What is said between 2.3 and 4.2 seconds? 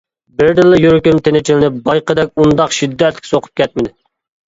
ئۇنداق شىددەتلىك سوقۇپ كەتمىدى.